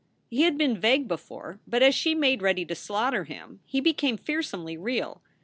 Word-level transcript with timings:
He 0.31 0.41
had 0.41 0.57
been 0.57 0.79
vague 0.79 1.07
before, 1.07 1.59
but 1.67 1.83
as 1.83 1.93
she 1.93 2.15
made 2.15 2.41
ready 2.41 2.65
to 2.65 2.73
slaughter 2.73 3.25
him 3.25 3.59
he 3.67 3.79
became 3.79 4.17
fearsomely 4.17 4.75
real. 4.75 5.21